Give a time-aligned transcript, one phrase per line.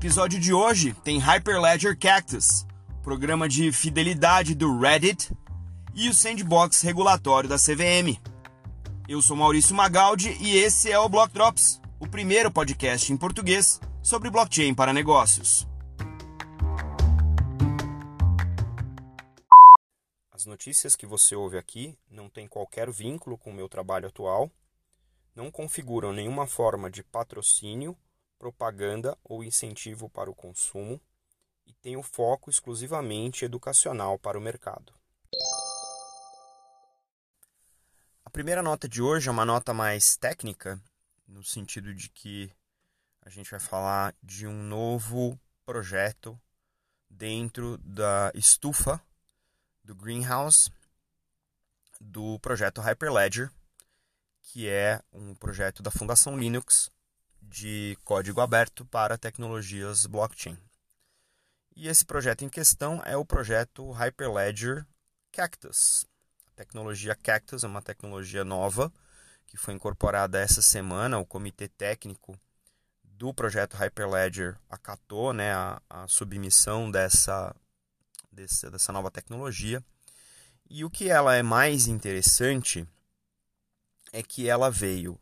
[0.00, 2.66] episódio de hoje tem Hyperledger Cactus,
[3.02, 5.30] programa de fidelidade do Reddit
[5.94, 8.18] e o sandbox regulatório da CVM.
[9.06, 13.78] Eu sou Maurício Magaldi e esse é o Block Drops, o primeiro podcast em português
[14.02, 15.68] sobre blockchain para negócios.
[20.32, 24.50] As notícias que você ouve aqui não têm qualquer vínculo com o meu trabalho atual,
[25.36, 27.94] não configuram nenhuma forma de patrocínio
[28.40, 30.98] propaganda ou incentivo para o consumo
[31.66, 34.94] e tem o foco exclusivamente educacional para o mercado.
[38.24, 40.80] A primeira nota de hoje é uma nota mais técnica,
[41.28, 42.50] no sentido de que
[43.20, 46.40] a gente vai falar de um novo projeto
[47.10, 49.00] dentro da estufa
[49.84, 50.70] do Greenhouse
[52.00, 53.52] do projeto Hyperledger,
[54.40, 56.90] que é um projeto da Fundação Linux
[57.50, 60.56] de código aberto para tecnologias blockchain.
[61.74, 64.86] E esse projeto em questão é o projeto Hyperledger
[65.32, 66.06] Cactus.
[66.46, 68.92] A tecnologia Cactus é uma tecnologia nova
[69.46, 71.18] que foi incorporada essa semana.
[71.18, 72.38] O comitê técnico
[73.02, 77.54] do projeto Hyperledger acatou né, a, a submissão dessa,
[78.30, 79.82] dessa, dessa nova tecnologia.
[80.68, 82.86] E o que ela é mais interessante
[84.12, 85.18] é que ela veio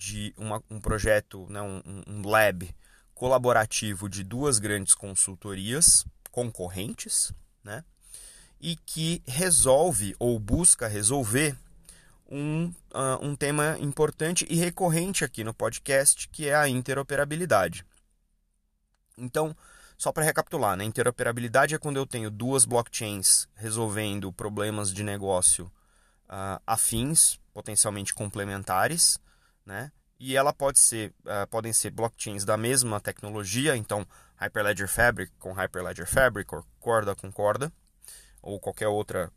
[0.00, 2.74] de uma, um projeto, né, um, um lab
[3.14, 7.84] colaborativo de duas grandes consultorias concorrentes, né,
[8.58, 11.54] e que resolve ou busca resolver
[12.30, 17.84] um, uh, um tema importante e recorrente aqui no podcast, que é a interoperabilidade.
[19.18, 19.54] Então,
[19.98, 25.66] só para recapitular, né, interoperabilidade é quando eu tenho duas blockchains resolvendo problemas de negócio
[26.26, 29.20] uh, afins, potencialmente complementares,
[29.70, 29.92] né?
[30.18, 35.52] E ela pode ser, uh, podem ser blockchains da mesma tecnologia, então Hyperledger Fabric com
[35.52, 37.72] Hyperledger Fabric, ou corda com corda,
[38.42, 39.32] ou qualquer outra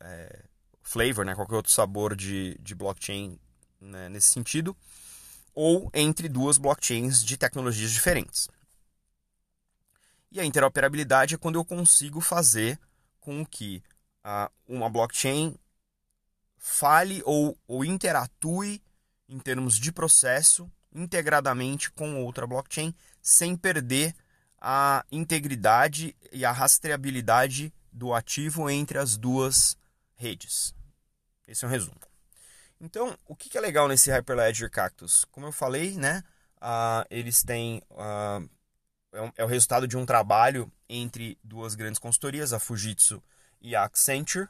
[0.00, 0.44] é,
[0.82, 1.34] flavor, né?
[1.34, 3.38] qualquer outro sabor de, de blockchain
[3.80, 4.08] né?
[4.08, 4.76] nesse sentido,
[5.54, 8.48] ou entre duas blockchains de tecnologias diferentes.
[10.32, 12.78] E a interoperabilidade é quando eu consigo fazer
[13.20, 13.82] com que
[14.24, 15.56] uh, uma blockchain
[16.58, 18.82] fale ou, ou interatue
[19.28, 24.14] em termos de processo integradamente com outra blockchain, sem perder
[24.58, 29.76] a integridade e a rastreabilidade do ativo entre as duas
[30.14, 30.74] redes.
[31.46, 31.96] Esse é um resumo.
[32.80, 35.24] Então, o que é legal nesse Hyperledger Cactus?
[35.30, 36.22] Como eu falei, né,
[36.56, 38.48] uh, eles têm uh,
[39.12, 43.22] é, um, é, o resultado de um trabalho entre duas grandes consultorias, a Fujitsu
[43.60, 44.48] e a Accenture,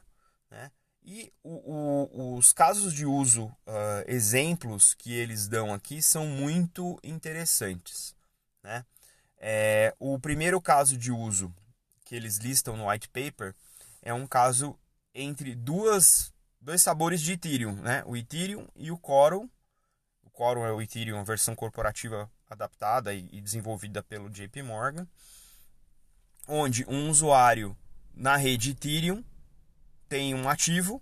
[0.49, 0.71] né,
[1.07, 6.99] e o, o, os casos de uso, uh, exemplos que eles dão aqui são muito
[7.01, 8.13] interessantes.
[8.61, 8.85] Né?
[9.37, 11.53] É, o primeiro caso de uso
[12.03, 13.55] que eles listam no white paper
[14.01, 14.77] é um caso
[15.15, 18.03] entre duas, dois sabores de Ethereum, né?
[18.05, 19.49] o Ethereum e o Coral.
[20.25, 25.07] O Coral é o Ethereum, a versão corporativa adaptada e, e desenvolvida pelo JP Morgan,
[26.45, 27.77] onde um usuário
[28.13, 29.23] na rede Ethereum
[30.07, 31.01] tem um ativo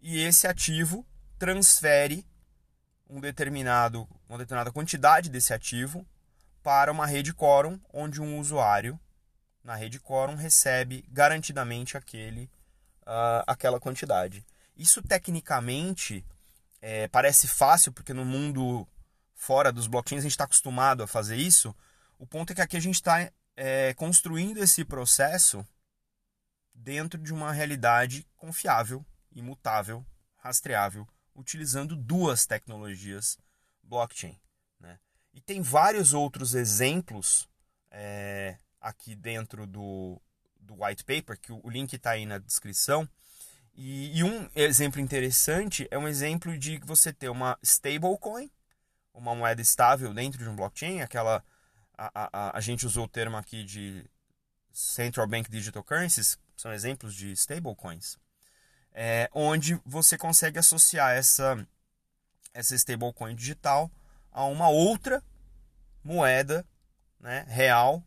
[0.00, 1.06] e esse ativo
[1.38, 2.26] transfere
[3.08, 6.06] um determinado, uma determinada quantidade desse ativo
[6.62, 8.98] para uma rede quórum, onde um usuário
[9.62, 12.44] na rede quórum recebe garantidamente aquele,
[13.02, 14.44] uh, aquela quantidade.
[14.76, 16.24] Isso tecnicamente
[16.80, 18.86] é, parece fácil, porque no mundo
[19.34, 21.74] fora dos blockchains a gente está acostumado a fazer isso.
[22.18, 25.66] O ponto é que aqui a gente está é, construindo esse processo
[26.74, 30.04] dentro de uma realidade confiável, imutável,
[30.36, 33.38] rastreável, utilizando duas tecnologias
[33.82, 34.38] blockchain.
[34.80, 34.98] Né?
[35.32, 37.48] E tem vários outros exemplos
[37.90, 40.20] é, aqui dentro do,
[40.60, 43.08] do white paper, que o link está aí na descrição.
[43.74, 48.50] E, e, um exemplo interessante é um exemplo de você ter uma stablecoin,
[49.14, 51.42] uma moeda estável dentro de um blockchain, aquela
[51.96, 54.04] a, a, a gente usou o termo aqui de
[54.72, 58.18] Central Bank Digital Currencies, são exemplos de stablecoins,
[58.92, 61.66] é, onde você consegue associar essa,
[62.52, 63.90] essa stablecoin digital
[64.30, 65.22] a uma outra
[66.04, 66.66] moeda
[67.20, 68.02] né, real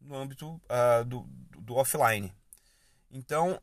[0.00, 1.22] no âmbito uh, do,
[1.58, 2.32] do offline.
[3.10, 3.60] Então,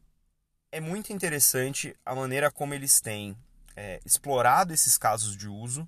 [0.72, 3.38] é muito interessante a maneira como eles têm
[3.76, 5.88] é, explorado esses casos de uso.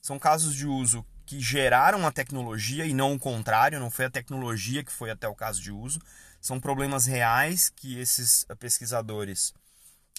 [0.00, 4.10] São casos de uso que geraram a tecnologia e não o contrário, não foi a
[4.10, 6.00] tecnologia que foi até o caso de uso.
[6.40, 9.54] São problemas reais que esses pesquisadores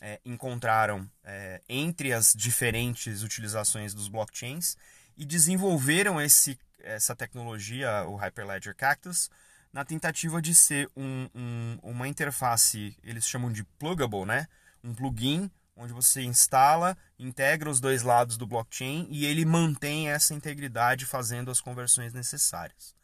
[0.02, 4.78] é, encontraram é, entre as diferentes utilizações dos blockchains
[5.18, 9.30] e desenvolveram esse, essa tecnologia, o Hyperledger Cactus,
[9.74, 14.48] na tentativa de ser um, um, uma interface, eles chamam de pluggable, né?
[14.82, 20.32] Um plugin onde você instala, integra os dois lados do blockchain e ele mantém essa
[20.34, 22.96] integridade fazendo as conversões necessárias.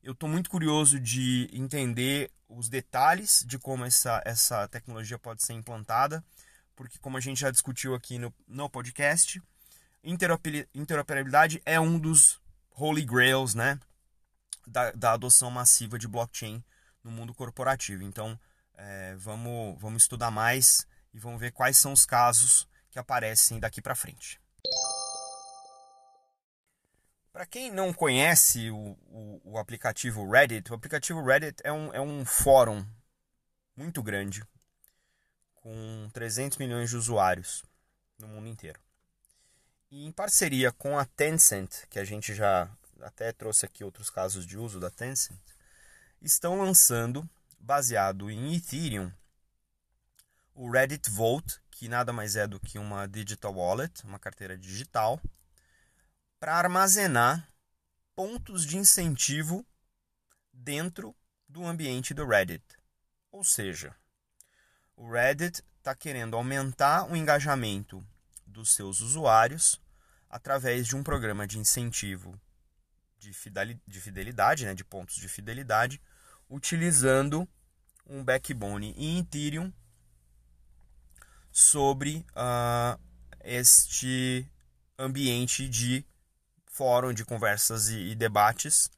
[0.00, 5.54] Eu estou muito curioso de entender os detalhes de como essa, essa tecnologia pode ser
[5.54, 6.24] implantada,
[6.76, 9.42] porque como a gente já discutiu aqui no, no podcast,
[10.04, 12.40] interoperabilidade é um dos
[12.70, 13.78] holy grails, né?
[14.66, 16.62] Da, da adoção massiva de blockchain
[17.02, 18.04] no mundo corporativo.
[18.04, 18.38] Então,
[18.74, 23.80] é, vamos, vamos estudar mais e vamos ver quais são os casos que aparecem daqui
[23.80, 24.40] para frente.
[27.32, 32.00] Para quem não conhece o, o, o, aplicativo Reddit, o aplicativo Reddit é um, é
[32.00, 32.84] um fórum
[33.76, 34.42] muito grande,
[35.54, 37.62] com 300 milhões de usuários
[38.18, 38.80] no mundo inteiro.
[39.90, 42.68] E em parceria com a Tencent, que a gente já
[43.00, 45.38] até trouxe aqui outros casos de uso da Tencent,
[46.20, 47.28] estão lançando,
[47.58, 49.10] baseado em Ethereum,
[50.60, 55.18] o Reddit Vault, que nada mais é do que uma digital wallet, uma carteira digital,
[56.38, 57.48] para armazenar
[58.14, 59.64] pontos de incentivo
[60.52, 61.16] dentro
[61.48, 62.62] do ambiente do Reddit.
[63.32, 63.96] Ou seja,
[64.94, 68.06] o Reddit está querendo aumentar o engajamento
[68.44, 69.80] dos seus usuários
[70.28, 72.38] através de um programa de incentivo
[73.18, 75.98] de fidelidade, né, de pontos de fidelidade,
[76.50, 77.48] utilizando
[78.06, 79.72] um backbone em Ethereum
[81.50, 83.00] sobre uh,
[83.42, 84.46] este
[84.98, 86.04] ambiente de
[86.66, 88.90] fórum de conversas e, e debates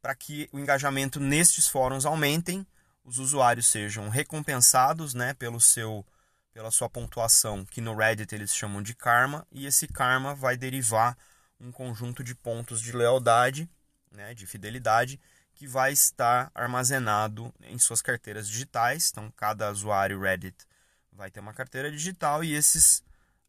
[0.00, 2.66] para que o engajamento nestes fóruns aumentem,
[3.04, 6.06] os usuários sejam recompensados né, pelo seu
[6.52, 11.14] pela sua pontuação, que no Reddit eles chamam de karma, e esse karma vai derivar
[11.60, 13.68] um conjunto de pontos de lealdade,
[14.10, 15.20] né, de fidelidade,
[15.54, 19.10] que vai estar armazenado em suas carteiras digitais.
[19.10, 20.56] Então, cada usuário Reddit
[21.16, 23.02] vai ter uma carteira digital e esses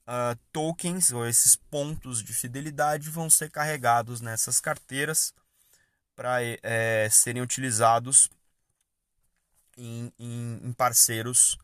[0.08, 5.34] uh, tokens ou esses pontos de fidelidade vão ser carregados nessas carteiras
[6.16, 8.28] para é, eh, serem utilizados
[9.78, 11.56] em, em, em parceiros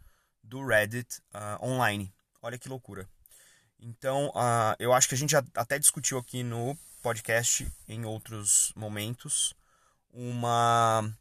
[0.44, 2.14] do Reddit uh, online.
[2.40, 3.10] Olha que loucura.
[3.80, 8.72] Então, uh, eu acho que a gente já até discutiu aqui no podcast, em outros
[8.76, 9.56] momentos,
[10.12, 11.12] uma,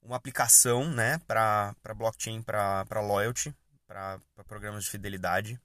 [0.00, 3.54] uma aplicação né, para blockchain, para loyalty,
[3.86, 5.60] para programas de fidelidade.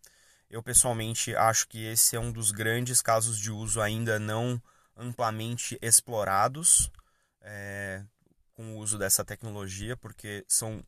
[0.49, 4.61] Eu, pessoalmente, acho que esse é um dos grandes casos de uso ainda não
[4.95, 6.91] amplamente explorados
[7.41, 8.03] é,
[8.53, 10.83] com o uso dessa tecnologia, porque são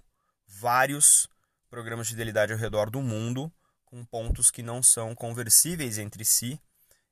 [0.45, 1.27] vários
[1.69, 3.51] programas de fidelidade ao redor do mundo
[3.86, 6.59] com pontos que não são conversíveis entre si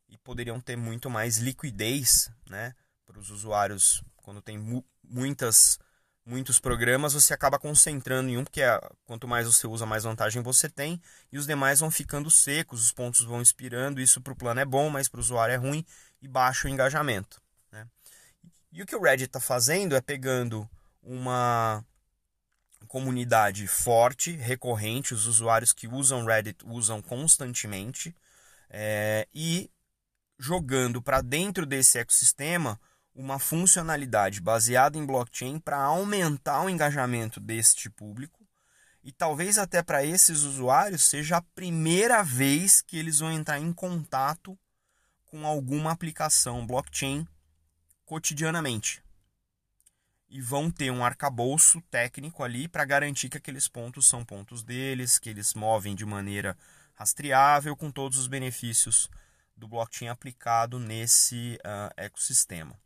[0.09, 2.75] e poderiam ter muito mais liquidez né,
[3.05, 4.03] para os usuários.
[4.17, 5.79] Quando tem mu muitas,
[6.25, 10.41] muitos programas, você acaba concentrando em um, porque é, quanto mais você usa, mais vantagem
[10.41, 11.01] você tem,
[11.31, 14.01] e os demais vão ficando secos, os pontos vão expirando.
[14.01, 15.85] Isso para o plano é bom, mas para o usuário é ruim
[16.21, 17.41] e baixa o engajamento.
[17.71, 17.87] Né?
[18.71, 20.69] E o que o Reddit está fazendo é pegando
[21.01, 21.83] uma
[22.87, 28.13] comunidade forte, recorrente, os usuários que usam Reddit usam constantemente,
[28.69, 29.69] é, e
[30.37, 32.79] jogando para dentro desse ecossistema
[33.13, 38.47] uma funcionalidade baseada em blockchain para aumentar o engajamento deste público
[39.03, 43.73] e talvez até para esses usuários seja a primeira vez que eles vão entrar em
[43.73, 44.57] contato
[45.25, 47.27] com alguma aplicação blockchain
[48.05, 49.03] cotidianamente
[50.29, 55.19] e vão ter um arcabouço técnico ali para garantir que aqueles pontos são pontos deles,
[55.19, 56.57] que eles movem de maneira
[56.95, 59.09] rastreável, com todos os benefícios
[59.57, 62.79] do blockchain aplicado nesse uh, ecossistema.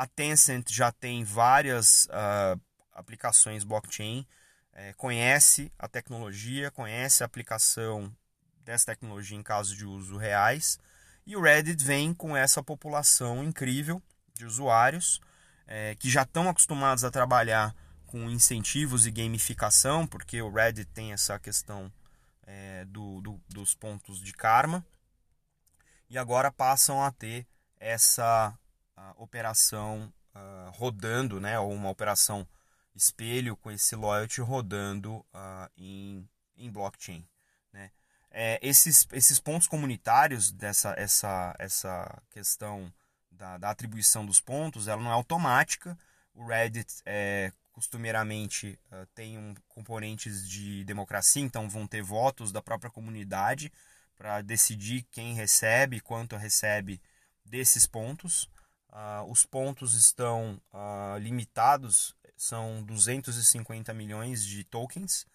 [0.00, 2.58] A Tencent já tem várias uh,
[2.90, 4.26] aplicações blockchain,
[4.72, 8.10] é, conhece a tecnologia, conhece a aplicação
[8.64, 10.78] dessa tecnologia em casos de uso reais,
[11.26, 14.02] e o Reddit vem com essa população incrível
[14.32, 15.20] de usuários
[15.66, 17.76] é, que já estão acostumados a trabalhar
[18.06, 21.92] com incentivos e gamificação, porque o Reddit tem essa questão
[22.46, 24.82] é, do, do, dos pontos de karma,
[26.08, 27.46] e agora passam a ter
[27.78, 28.58] essa
[29.16, 32.46] operação a, rodando, né, ou uma operação
[32.94, 37.26] espelho com esse loyalty rodando a, em, em blockchain.
[37.72, 37.90] Né?
[38.30, 42.92] É, esses, esses pontos comunitários dessa essa, essa questão
[43.30, 45.98] da, da, atribuição dos pontos, ela não é automática.
[46.34, 52.60] O Reddit é, costumeiramente uh, tem um, componentes de democracia, então vão ter votos da
[52.60, 53.72] própria comunidade
[54.16, 57.00] para decidir quem recebe, quanto recebe
[57.44, 58.48] desses pontos.
[58.92, 65.26] Uh, os pontos estão uh, limitados, são 250 milhões de tokens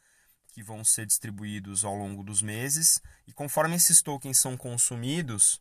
[0.48, 3.02] que vão ser distribuídos ao longo dos meses.
[3.28, 5.60] E conforme esses tokens são consumidos,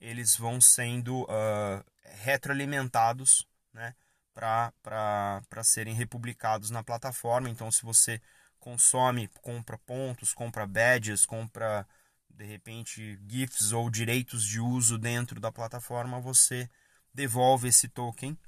[0.00, 1.84] eles vão sendo uh,
[2.22, 3.94] retroalimentados né,
[4.32, 7.48] para serem republicados na plataforma.
[7.48, 8.20] Então, se você
[8.58, 11.86] consome, compra pontos, compra badges, compra
[12.28, 16.68] de repente GIFs ou direitos de uso dentro da plataforma, você
[17.16, 18.38] devolve esse token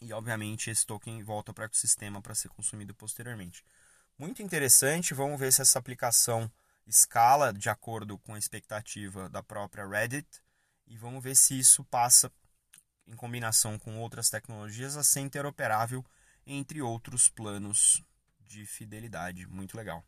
[0.00, 3.64] e obviamente esse token volta para o ecossistema para ser consumido posteriormente.
[4.18, 6.50] Muito interessante, vamos ver se essa aplicação
[6.84, 10.28] escala de acordo com a expectativa da própria Reddit
[10.88, 12.32] e vamos ver se isso passa
[13.06, 16.04] em combinação com outras tecnologias a ser interoperável
[16.44, 18.02] entre outros planos
[18.40, 19.46] de fidelidade.
[19.46, 20.04] Muito legal.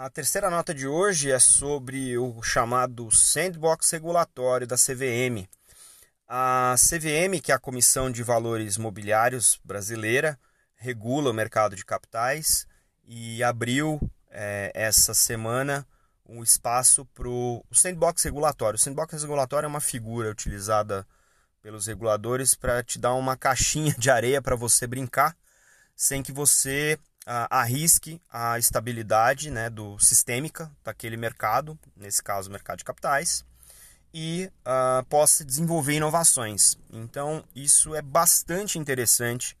[0.00, 5.48] A terceira nota de hoje é sobre o chamado sandbox regulatório da CVM.
[6.28, 10.38] A CVM, que é a Comissão de Valores Mobiliários brasileira,
[10.76, 12.64] regula o mercado de capitais
[13.04, 14.00] e abriu
[14.30, 15.84] é, essa semana
[16.28, 18.76] um espaço para o sandbox regulatório.
[18.76, 21.04] O sandbox regulatório é uma figura utilizada
[21.60, 25.36] pelos reguladores para te dar uma caixinha de areia para você brincar,
[25.96, 26.96] sem que você
[27.50, 33.44] arrisque a estabilidade né, do sistêmica daquele mercado, nesse caso o mercado de capitais,
[34.12, 36.78] e uh, possa desenvolver inovações.
[36.90, 39.56] Então isso é bastante interessante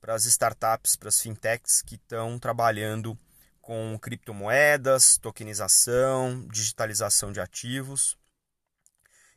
[0.00, 3.18] para as startups, para as fintechs que estão trabalhando
[3.60, 8.16] com criptomoedas, tokenização, digitalização de ativos.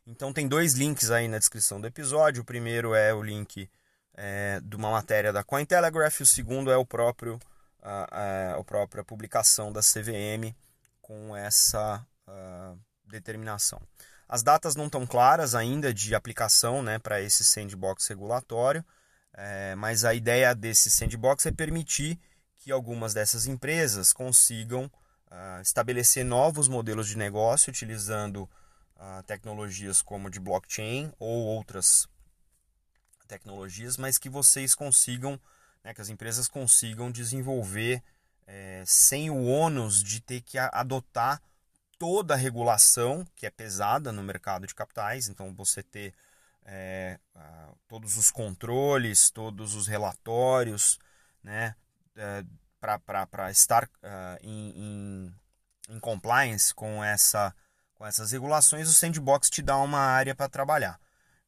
[0.06, 2.42] Então tem dois links aí na descrição do episódio.
[2.42, 3.70] O primeiro é o link
[4.14, 7.40] é, de uma matéria da Cointelegraph, o segundo é o próprio
[7.82, 10.56] a, a, a própria publicação da CVM
[11.02, 12.06] com essa
[13.06, 13.82] determinação.
[14.28, 18.86] As datas não estão claras ainda de aplicação né, para esse sandbox regulatório,
[19.34, 22.20] é, mas a ideia desse sandbox é permitir
[22.58, 24.92] que algumas dessas empresas consigam
[25.62, 28.50] estabelecer novos modelos de negócio utilizando
[29.26, 32.08] tecnologias como de blockchain ou outras
[33.28, 35.40] tecnologias, mas que vocês consigam
[35.84, 38.04] né, que as empresas consigam desenvolver
[38.46, 41.42] é, sem o ônus de ter que adotar
[41.98, 45.28] toda a regulação que é pesada no mercado de capitais.
[45.28, 46.14] Então, você ter
[46.66, 47.20] é,
[47.88, 50.98] todos os controles, todos os relatórios,
[51.44, 51.76] né,
[52.16, 52.44] é,
[52.80, 53.90] para estar
[54.42, 55.36] em, em,
[55.90, 57.54] em, compliance com, essa,
[57.94, 61.00] com essas regulações, o sandbox te dá uma área para trabalhar.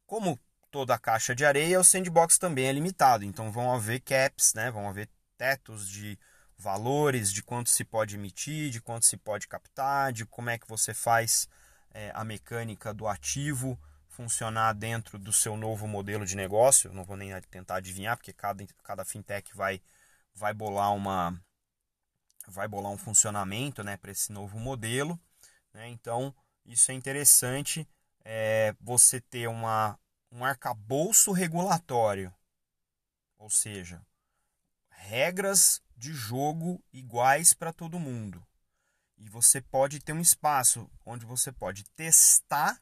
[0.06, 0.38] Como
[0.72, 3.24] toda a caixa de areia, o sandbox também é limitado.
[3.24, 4.72] Então vão haver caps, né?
[4.72, 6.18] vão haver tetos de
[6.58, 10.68] valores, de quanto se pode emitir, de quanto se pode captar, de como é que
[10.68, 11.48] você faz
[11.94, 16.94] é, a mecânica do ativo funcionar dentro do seu novo modelo de negócio.
[16.94, 19.82] Não vou nem tentar adivinhar, porque cada, cada fintech vai,
[20.34, 21.40] vai bolar uma
[22.48, 25.20] vai bolar um funcionamento né, para esse novo modelo.
[25.74, 25.90] Né?
[25.90, 26.34] Então,
[26.66, 27.88] isso é interessante
[28.24, 29.98] é, você ter uma,
[30.32, 32.34] um arcabouço regulatório,
[33.38, 34.02] ou seja,
[34.90, 38.46] regras de jogo iguais para todo mundo.
[39.18, 42.82] E você pode ter um espaço onde você pode testar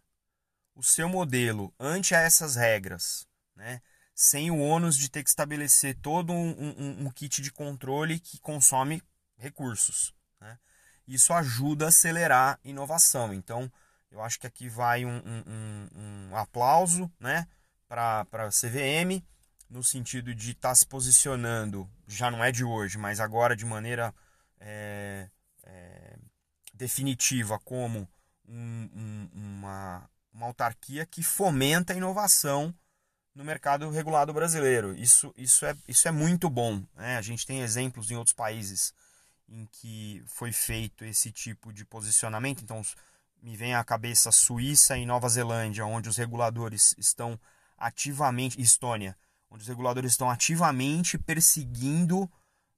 [0.76, 3.82] o seu modelo ante a essas regras, né?
[4.16, 8.40] sem o ônus de ter que estabelecer todo um, um, um kit de controle que
[8.40, 9.02] consome
[9.38, 10.14] recursos.
[10.40, 10.60] Né?
[11.08, 13.34] Isso ajuda a acelerar inovação.
[13.34, 13.72] Então,
[14.12, 17.48] eu acho que aqui vai um, um, um aplauso né,
[17.88, 19.24] para a CVM,
[19.70, 23.66] no sentido de estar tá se posicionando, já não é de hoje, mas agora de
[23.66, 24.14] maneira
[24.60, 25.30] é,
[25.64, 26.18] é,
[26.74, 28.08] definitiva, como
[28.48, 32.74] um, uma, uma autarquia que fomenta a inovação
[33.36, 34.94] no mercado regulado brasileiro.
[34.98, 36.84] Isso, isso, é, isso é muito bom.
[36.96, 37.18] Né?
[37.18, 38.94] A gente tem exemplos em outros países
[39.48, 42.64] em que foi feito esse tipo de posicionamento.
[42.64, 42.82] Então,
[43.42, 47.40] me vem à cabeça Suíça e Nova Zelândia, onde os reguladores estão
[47.78, 49.18] ativamente, Estônia,
[49.50, 52.30] onde os reguladores estão ativamente perseguindo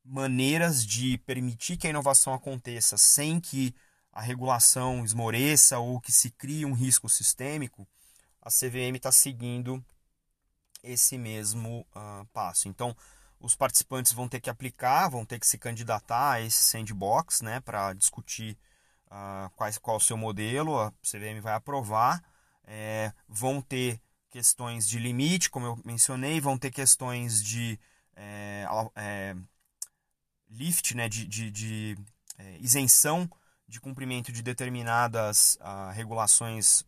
[0.03, 3.73] maneiras de permitir que a inovação aconteça sem que
[4.11, 7.87] a regulação esmoreça ou que se crie um risco sistêmico,
[8.41, 9.83] a CVM está seguindo
[10.83, 12.67] esse mesmo uh, passo.
[12.67, 12.95] Então,
[13.39, 17.59] os participantes vão ter que aplicar, vão ter que se candidatar a esse sandbox né,
[17.59, 18.57] para discutir
[19.55, 22.23] quais, qual o seu modelo, a CVM vai aprovar,
[22.63, 27.79] é, vão ter questões de limite, como eu mencionei, vão ter questões de
[28.15, 28.65] é,
[28.95, 29.35] é,
[30.49, 31.97] lift, né, de, de, de
[32.37, 33.29] é, isenção
[33.67, 36.83] de cumprimento de determinadas uh, regulações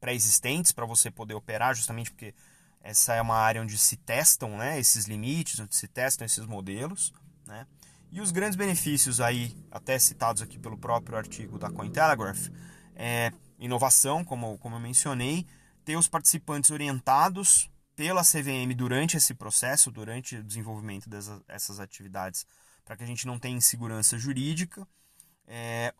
[0.00, 2.34] pré-existentes para você poder operar, justamente porque
[2.80, 7.12] essa é uma área onde se testam né, esses limites, onde se testam esses modelos.
[7.46, 7.66] Né?
[8.14, 12.48] E os grandes benefícios aí, até citados aqui pelo próprio artigo da Cointelegraph,
[12.94, 15.44] é inovação, como, como eu mencionei,
[15.84, 22.46] ter os participantes orientados pela CVM durante esse processo, durante o desenvolvimento dessas atividades,
[22.84, 24.86] para que a gente não tenha insegurança jurídica.
[25.44, 25.92] É,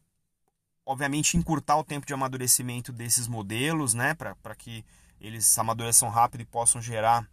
[0.87, 4.85] obviamente, encurtar o tempo de amadurecimento desses modelos, né, para que
[5.21, 7.29] eles amadureçam rápido e possam gerar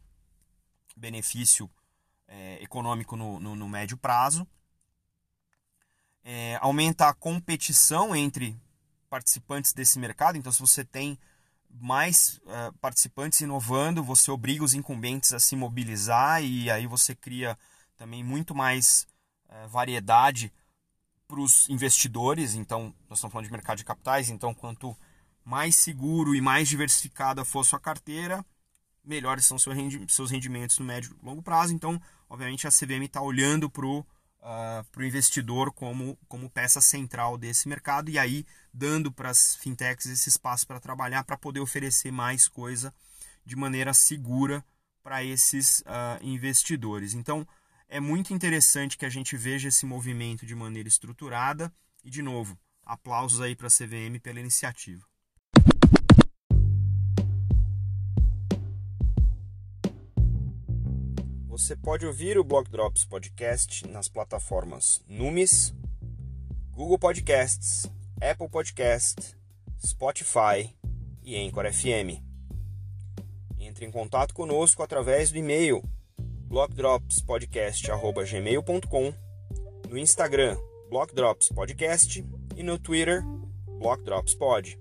[0.97, 1.69] benefício
[2.27, 4.47] é, econômico no, no, no, médio prazo.
[6.23, 8.55] É, aumenta a competição entre
[9.09, 11.17] participantes desse mercado, então, se você tem
[11.79, 17.57] mais uh, participantes inovando, você obriga os incumbentes a se mobilizar e aí você cria
[17.95, 19.07] também muito mais
[19.47, 20.51] uh, variedade
[21.27, 22.55] para os investidores.
[22.55, 24.95] Então, nós estamos falando de mercado de capitais, então quanto
[25.43, 28.45] mais seguro e mais diversificada for sua carteira,
[29.03, 31.73] melhores são seus rendimentos no médio e longo prazo.
[31.73, 34.05] Então, obviamente, a CVM está olhando para o
[34.41, 39.55] uh, para o investidor como, como peça central desse mercado e aí dando para as
[39.55, 42.93] fintechs esse espaço para trabalhar, para poder oferecer mais coisa
[43.45, 44.63] de maneira segura
[45.03, 47.13] para esses uh, investidores.
[47.13, 47.47] Então,
[47.87, 52.57] é muito interessante que a gente veja esse movimento de maneira estruturada e, de novo,
[52.83, 55.10] aplausos aí para a CVM pela iniciativa.
[61.51, 65.73] Você pode ouvir o Block Drops Podcast nas plataformas Numis,
[66.71, 67.91] Google Podcasts,
[68.21, 69.35] Apple Podcast,
[69.85, 70.73] Spotify
[71.21, 72.23] e Anchor FM.
[73.59, 75.83] Entre em contato conosco através do e-mail
[76.47, 79.13] blockdropspodcast@gmail.com,
[79.89, 80.55] no Instagram
[80.89, 83.21] Block Drops Podcast e no Twitter
[83.77, 84.79] Block Drops Pod.